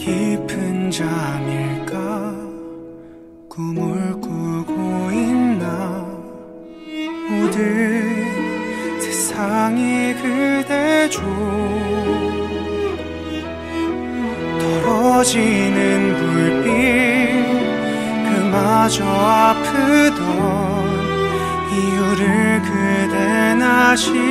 [0.00, 1.94] 깊은 잠일까
[3.50, 6.06] 꿈을 꾸고 있나
[7.28, 11.20] 모든 세상이 그대죠
[14.58, 16.64] 떨어지는 불빛
[18.24, 20.24] 그마저 아프던
[21.74, 24.30] 이유를 그대 나실까요?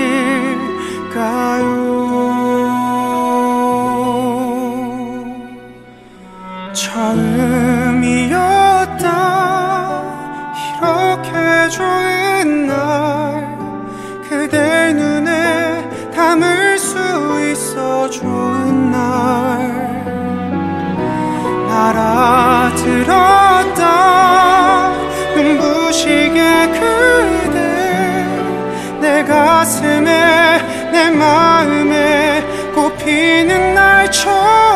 [22.89, 23.83] 들었다.
[25.35, 26.39] 눈부시게
[26.73, 27.57] 그대
[28.99, 30.09] 내 가슴에
[30.91, 32.43] 내 마음에
[32.73, 34.68] 꽃피는 날처럼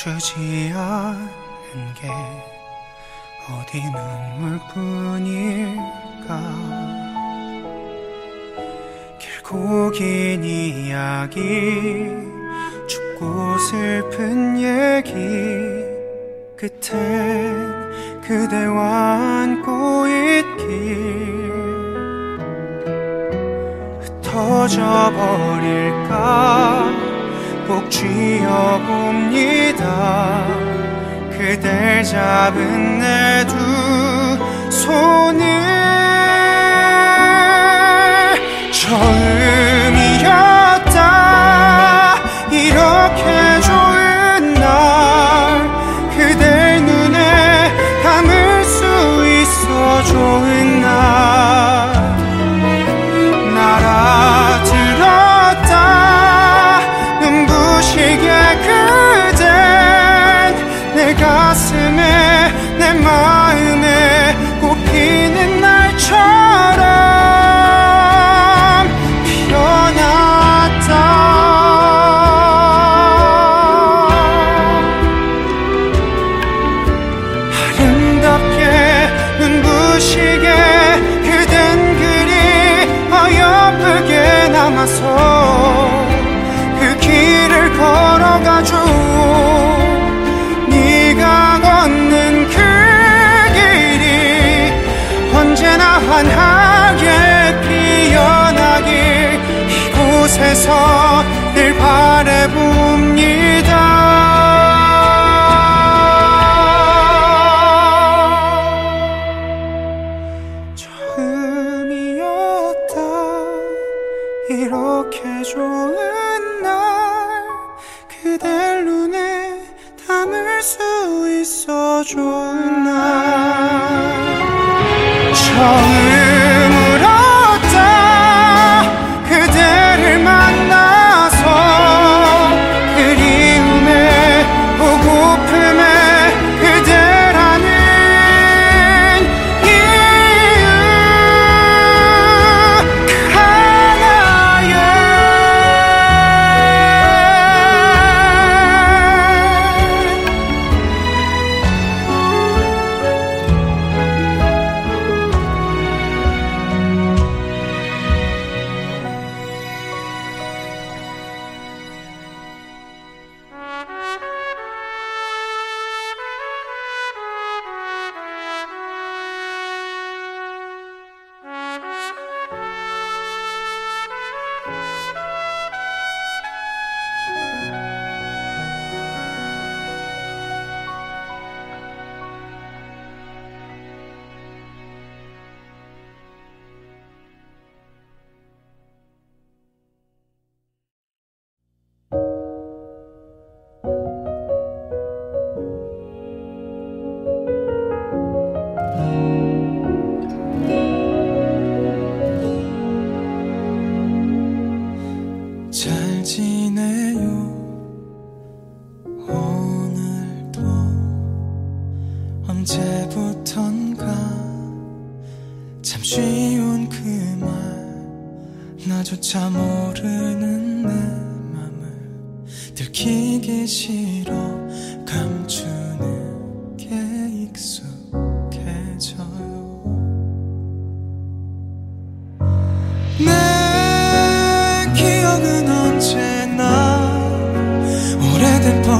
[0.00, 2.08] 멈추지 않는 게
[3.50, 3.82] 어디
[4.70, 6.30] 눈물뿐일까?
[9.18, 12.08] 길고 긴 이야기
[12.86, 15.10] 춥고 슬픈 얘기
[16.56, 20.70] 끝엔 그대와 안고 있길.
[24.00, 27.09] 흩어져 버릴까
[27.70, 29.84] 꼭 쥐어봅니다.
[31.30, 33.54] 그댈 잡은 내 두
[34.72, 35.46] 손을
[40.50, 42.16] 처음이었다.
[42.50, 45.70] 이렇게 좋은 날
[46.10, 47.72] 그댈 눈에
[48.02, 48.84] 담을 수
[49.28, 50.49] 있어 좋은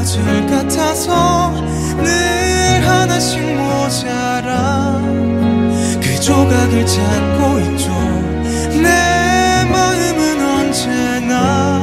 [0.00, 1.50] 퍼즐 같아서
[1.98, 4.98] 늘 하나씩 모자라.
[6.00, 7.90] 그 조각을 찾고 있죠.
[8.80, 11.80] 내 마음은 언제나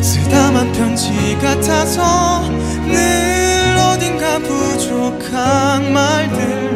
[0.00, 2.48] 쓰다만 편지 같아서
[2.86, 6.69] 늘 어딘가 부족한 말들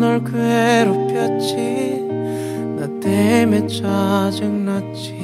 [0.00, 2.08] 널 괴롭혔지.
[2.78, 5.20] 나 때문에 짜증났지.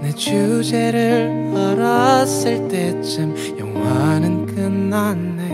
[0.00, 5.48] 내 주제를 알았을 때쯤 영화는 끝났네.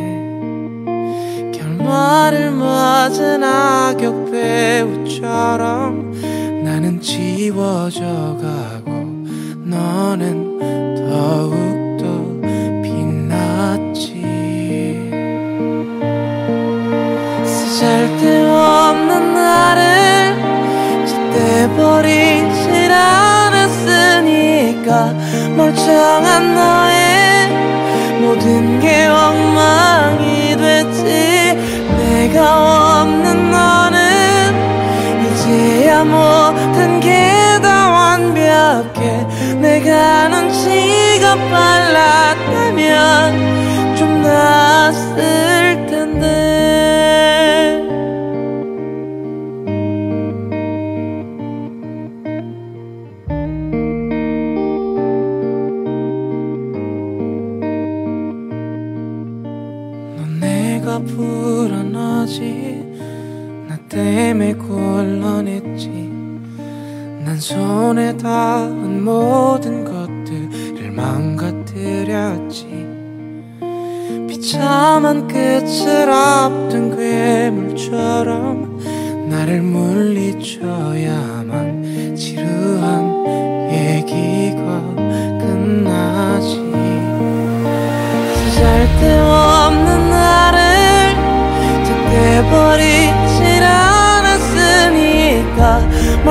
[1.58, 6.12] 결말을 맞은 악역 배우처럼
[6.62, 8.92] 나는 지워져 가고
[9.64, 10.58] 너는
[11.08, 11.63] 더욱
[17.84, 20.34] 쓰잘데없는 나를
[21.06, 24.32] 짓대버리질 않았으니까
[25.54, 27.48] 멀쩡한 너의
[28.22, 31.02] 모든 게 엉망이 됐지.
[31.98, 34.00] 내가 없는 너는
[35.26, 39.26] 이제야 모든 게 다 완벽해.
[39.60, 42.74] 내가 눈치가 빨랐다면
[43.96, 45.43] 좀 나았을
[67.44, 72.66] 손에 닿은 모든 것들을 망가뜨렸지.
[74.26, 78.80] 비참한 끝을 앞둔 괴물처럼
[79.28, 81.33] 나를 물리쳐야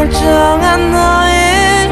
[0.03, 1.87] 멀쩡한 너의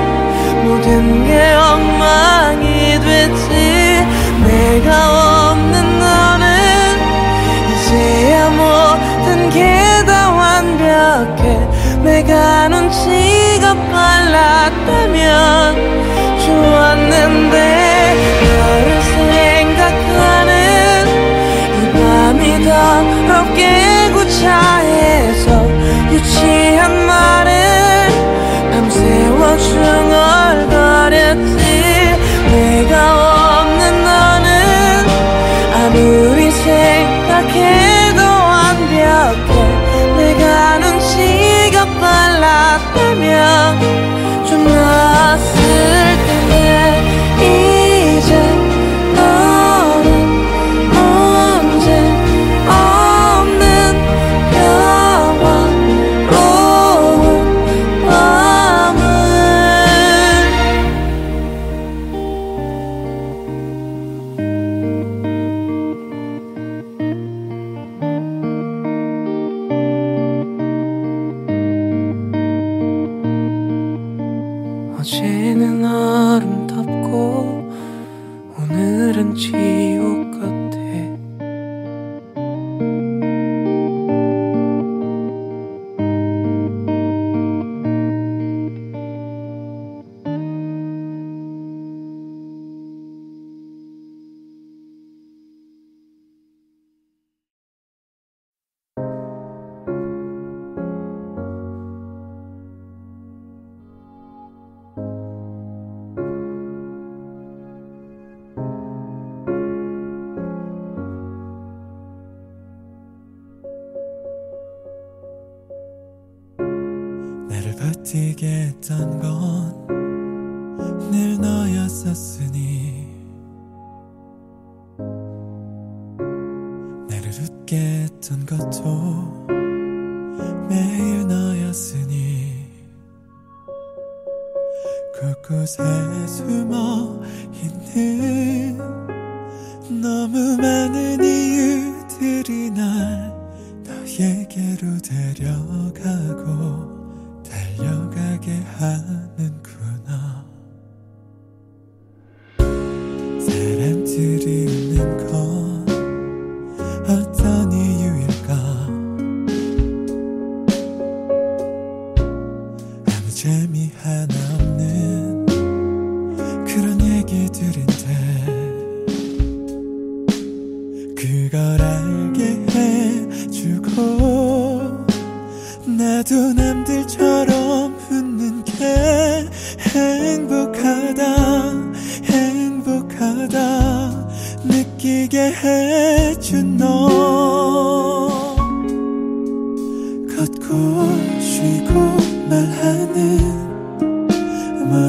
[0.65, 4.05] 모든 게 엉망이 됐지.
[4.43, 6.45] 내가 없는 너는
[7.71, 11.41] 이제야 모든 게 다 완벽해.
[12.03, 15.75] 내가 눈치가 빨랐다면
[16.45, 17.55] 좋았는데
[18.43, 20.51] 너를 생각하는
[21.77, 23.61] 이 밤이 더럽게
[24.11, 25.20] 구차해
[29.61, 30.50] 밤새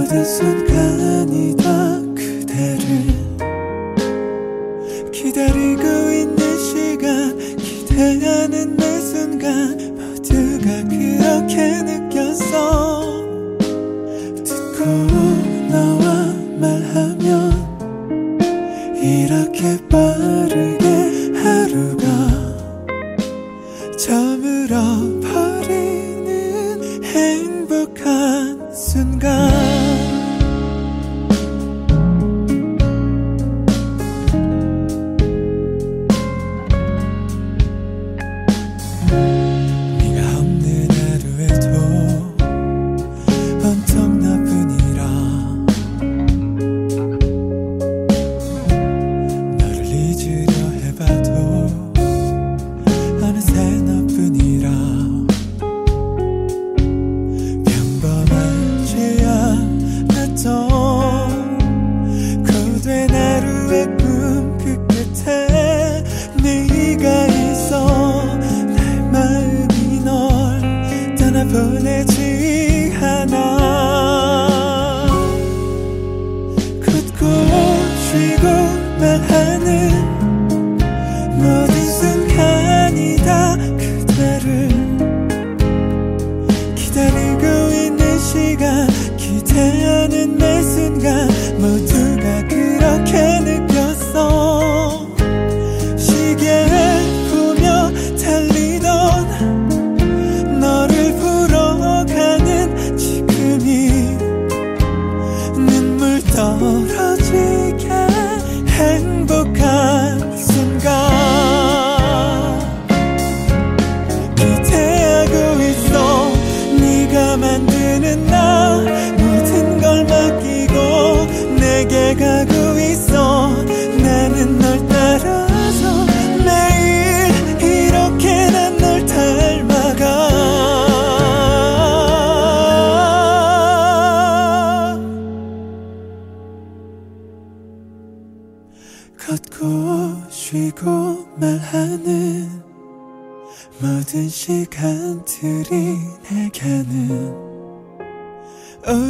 [0.00, 1.64] 어디선가니다
[2.14, 2.80] 그대를
[5.12, 6.01] 기다리고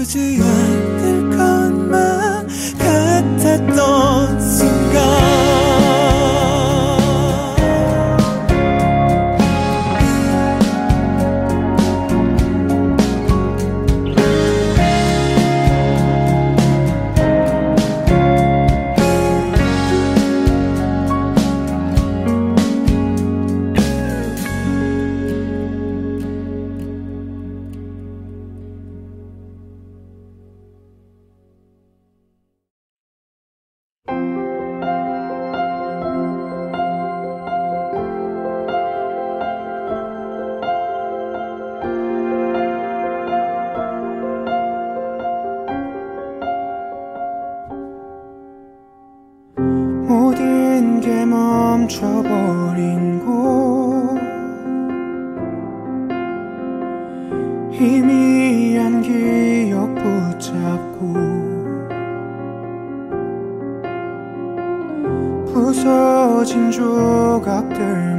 [0.04, 0.81] 自己圆
[66.52, 68.11] 떨어진 조각들.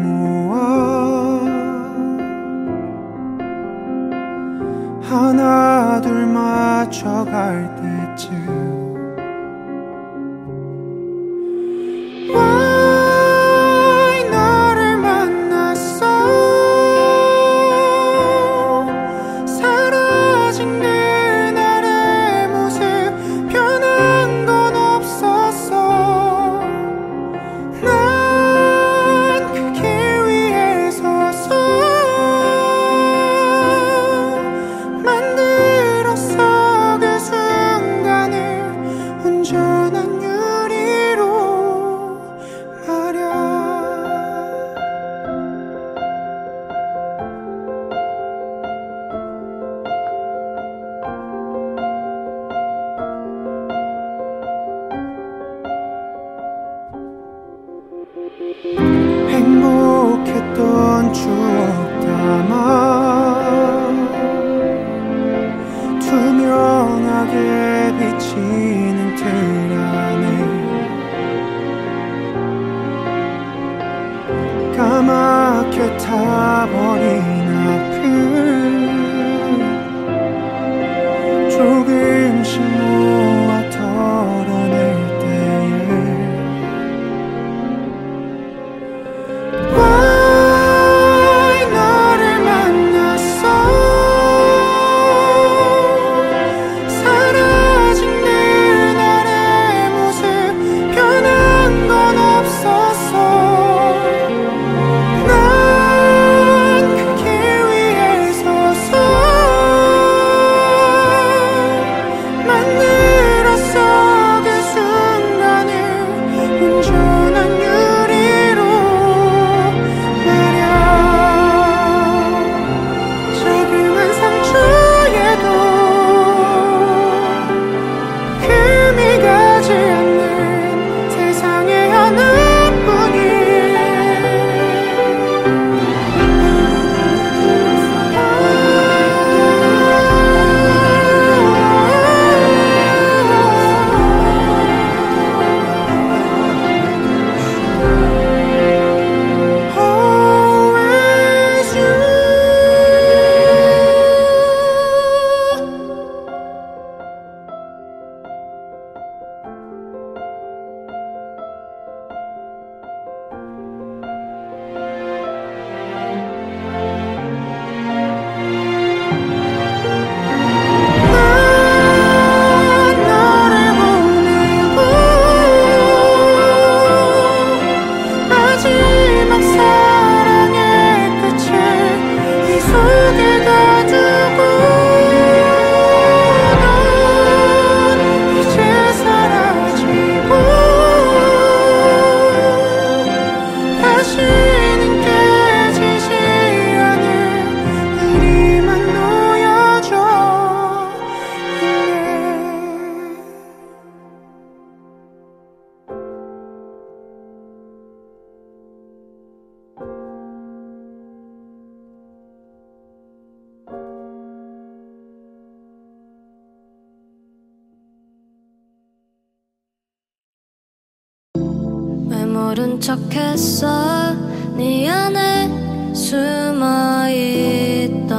[222.84, 224.14] 척했어.
[224.58, 228.10] 네 안에 숨어있던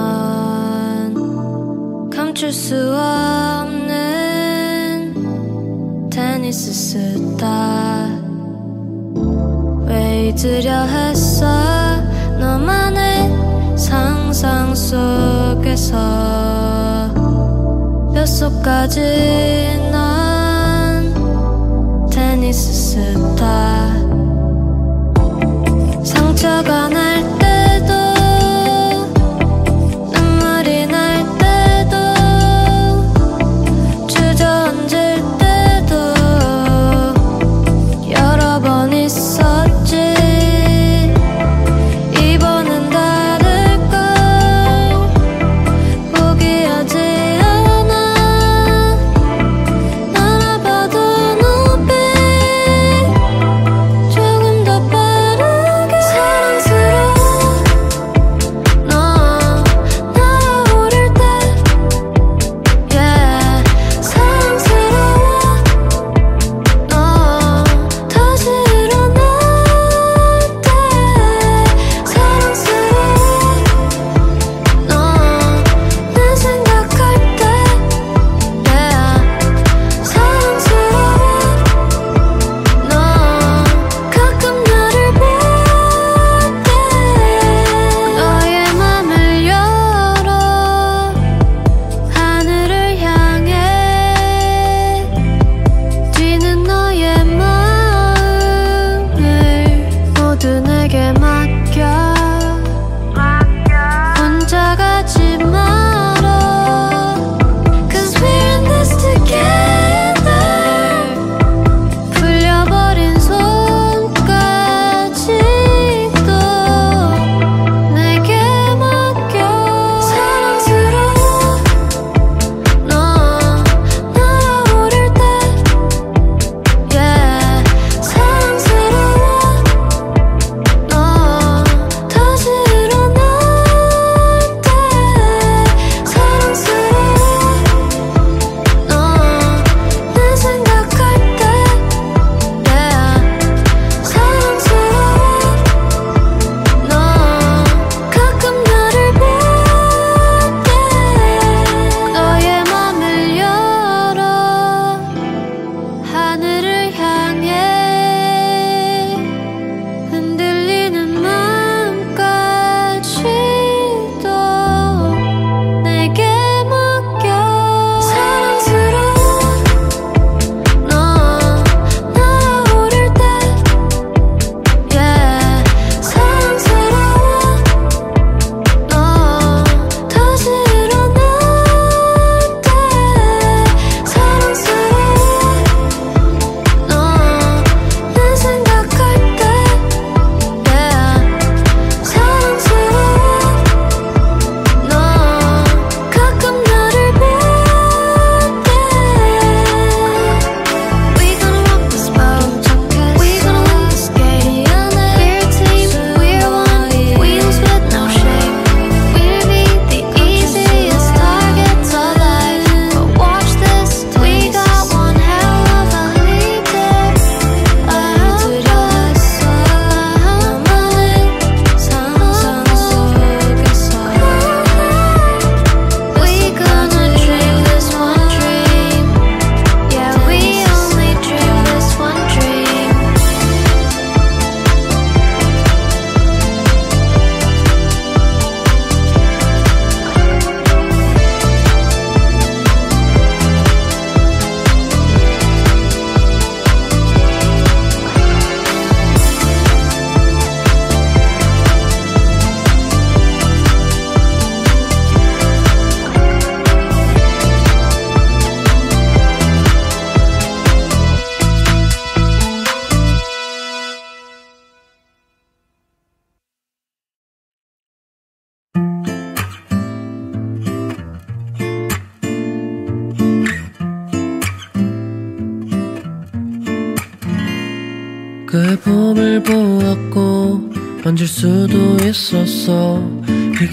[2.11, 3.92] 감출 수 없는
[6.11, 8.09] 테니스 스타.
[9.87, 11.46] 왜 잊으려 했어?
[12.40, 15.98] 너만의 상상 속에서.
[18.14, 19.00] 뼛속까지
[19.92, 21.12] 넌
[22.11, 23.93] 테니스 스타
[26.54, 27.13] 상처가 날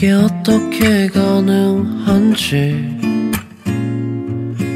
[0.01, 2.97] 이게 어떻게 가능한지.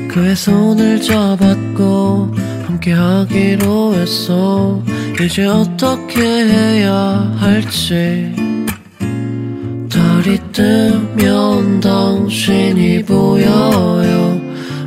[0.07, 2.31] 그의 손을 잡았고
[2.67, 4.83] 함께 하기로 했어.
[5.19, 6.93] 이제 어떻게 해야
[7.39, 8.35] 할지.
[9.89, 14.39] 달이 뜨면 당신이 보여요.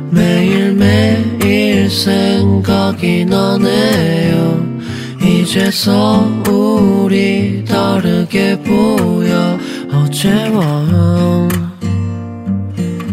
[0.09, 4.69] 매일매일 생각이 나네요.
[5.21, 9.48] 이제서 우리 다르게 보여
[10.09, 11.47] 어제와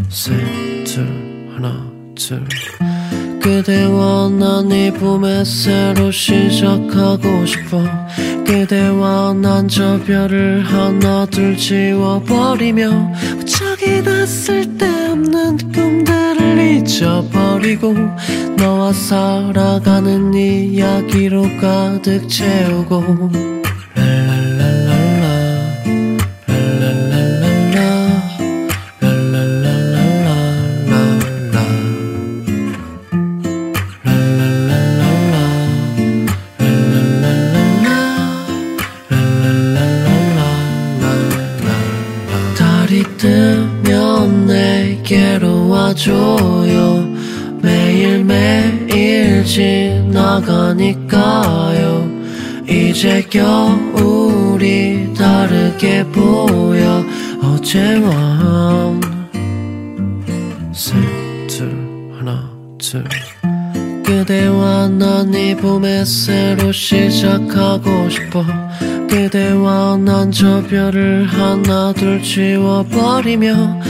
[0.08, 1.06] 셋둘
[1.54, 2.42] 하나 둘.
[3.42, 7.82] 그대와 난 이 봄에 새로 시작하고 싶어.
[8.46, 13.12] 그대와 난 저 별을 하나 둘 지워버리며
[13.44, 17.94] 저기 다 쓸데없는 꿈들을 잊어버리고
[18.56, 23.55] 너와 살아가는 이야기로 가득 채우고
[45.96, 47.08] 와줘요.
[47.62, 50.76] 매일매일 지나가니까요.
[52.68, 57.02] 이제 겨울이 다르게 보여.
[57.42, 59.00] 어제와
[60.72, 63.02] 셋둘 하나 둘.
[64.04, 68.44] 그대와 난 이 봄에 새로 시작하고 싶어.
[69.08, 73.80] 그대와 난 저 별을 하나 둘 지워버리며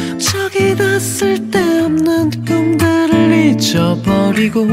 [0.57, 4.67] 저기 다 쓸데없는 꿈들을 잊어버리고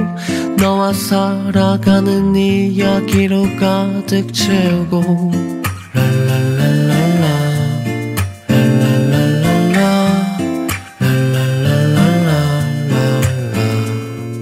[0.58, 5.34] 너와 살아가는 이야기로 가득 채우고
[5.94, 7.28] 랄랄랄랄라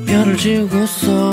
[0.05, 1.31] 별을 지우고서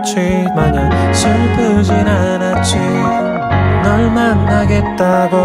[0.00, 2.76] 끝났지 마냥 슬프진 않았지.
[3.82, 5.36] 널 만나겠다고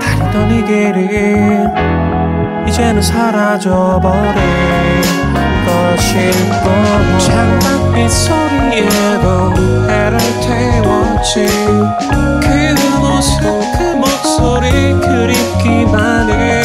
[0.00, 1.08] 다니던 이 길이
[2.68, 4.34] 이제는 사라져버린
[5.64, 7.18] 것일 뿐.
[7.18, 9.54] 장난빛 소리에도
[9.88, 11.46] 해를 태웠지.
[12.42, 13.40] 그 모습
[13.78, 16.63] 그 목소리 그립기만 해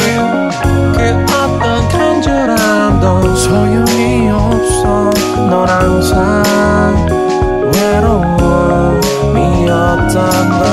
[5.50, 6.43] 넌 항상
[9.34, 10.10] 외로움이었던
[10.60, 10.68] 건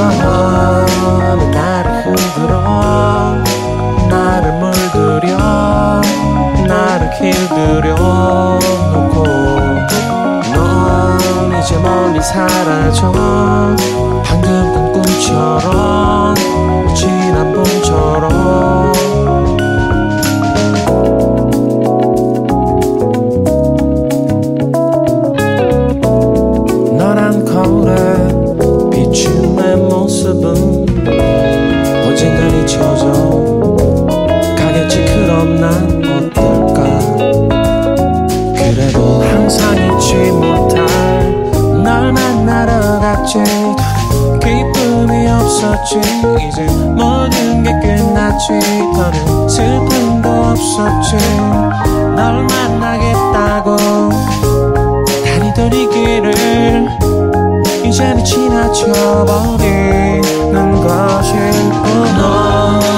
[43.26, 43.42] 없었지.
[44.40, 45.98] 기쁨이 없었지.
[46.40, 48.52] 이제 모든 게 끝났지.
[48.94, 51.16] 더는 슬픔도 없었지.
[52.14, 53.76] 널 만나겠다고
[55.24, 56.88] 다니던 이 길을
[57.84, 59.60] 이제는 지나쳐버리는
[60.86, 61.50] 것일
[61.82, 62.95] 뿐.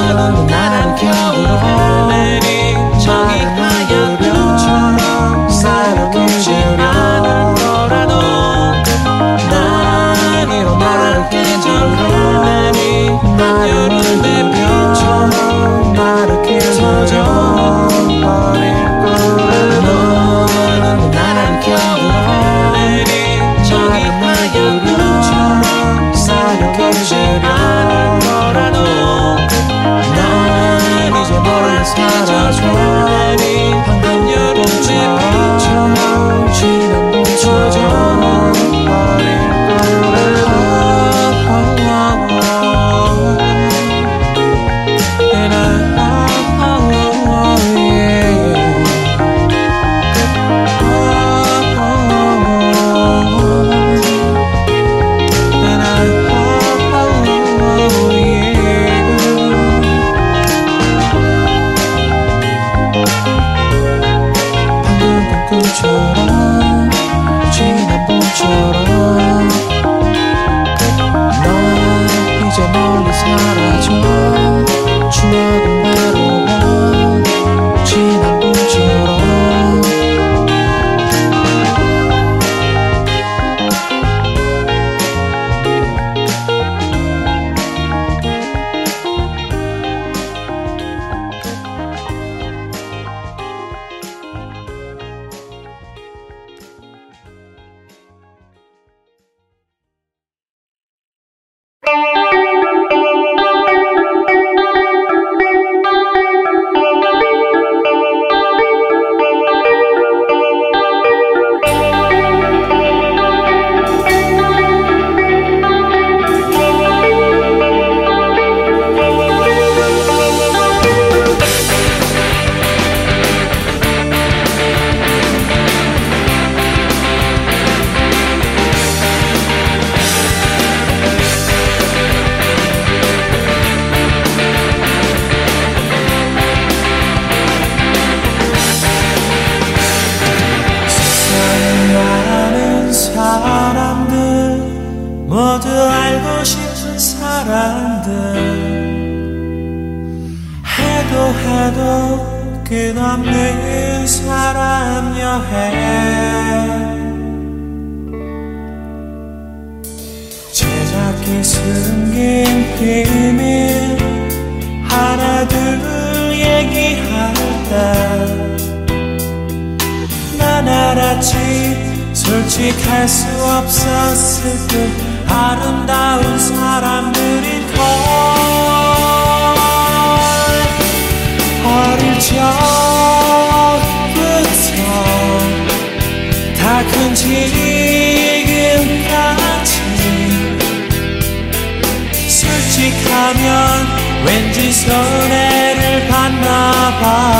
[194.87, 197.39] 은혜를 받나봐.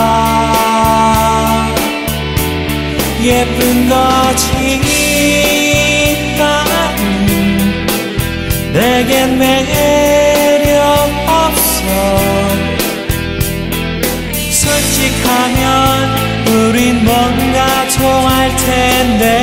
[3.23, 4.81] 예쁜 것이
[6.25, 7.03] 있다니
[8.73, 10.71] 내겐 매력
[11.29, 11.85] 없어.
[14.51, 15.67] 솔직하면
[16.47, 19.38] 우린 뭔가 통할 텐데.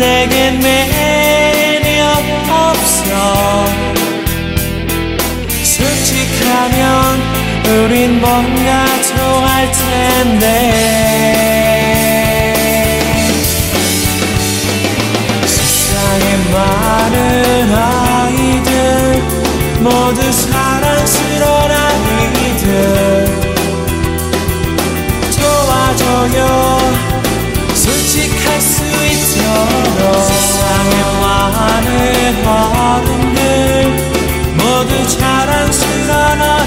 [0.00, 3.66] 내겐 매력 없어.
[5.62, 7.20] 솔직하면
[7.68, 11.59] 우린 뭔가 좋아할 텐데.
[32.44, 33.96] 하루들
[34.56, 36.59] 모두 자랑스러워.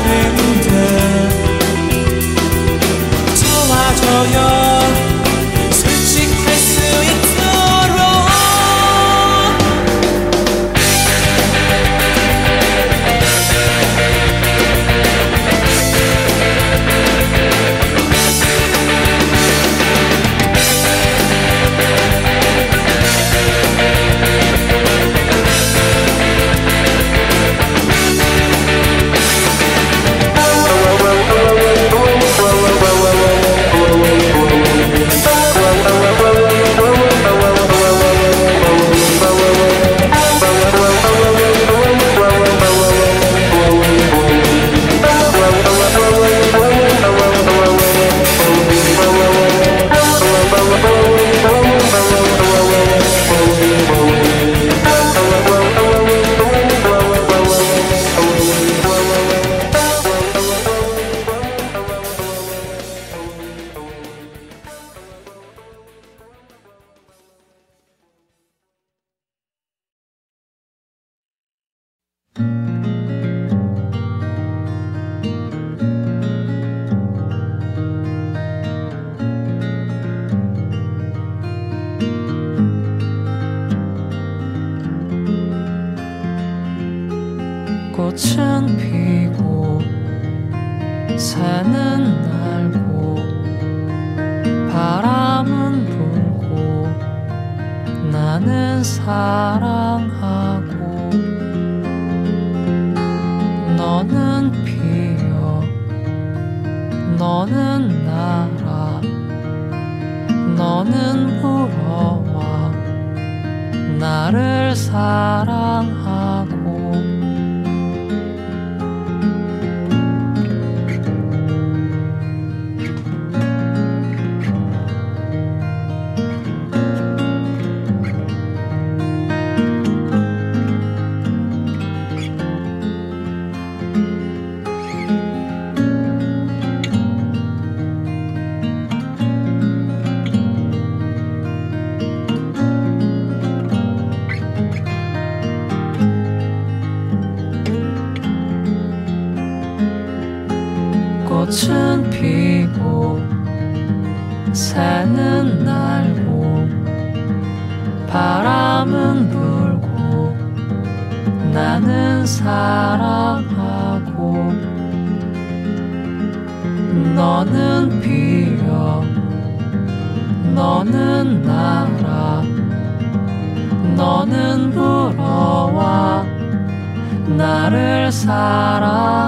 [178.24, 179.23] 사랑.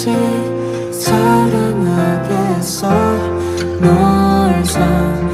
[0.00, 2.88] 끝까지 사랑하겠어?
[3.80, 5.29] 널 사랑